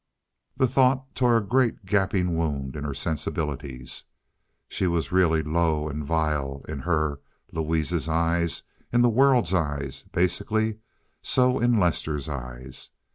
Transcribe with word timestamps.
The 0.57 0.67
thought 0.67 1.13
tore 1.13 1.37
a 1.37 1.45
great, 1.45 1.85
gaping 1.85 2.35
wound 2.35 2.75
in 2.75 2.83
her 2.85 2.93
sensibilities. 2.95 4.05
She 4.67 4.87
was 4.87 5.11
really 5.11 5.43
low 5.43 5.87
and 5.89 6.03
vile 6.03 6.65
in 6.67 6.79
her—Louise's—eyes, 6.79 8.63
in 8.91 9.03
the 9.03 9.09
world's 9.09 9.53
eyes, 9.53 10.05
basically 10.11 10.79
so 11.21 11.59
in 11.59 11.77
Lester's 11.77 12.27
eyes. 12.27 12.89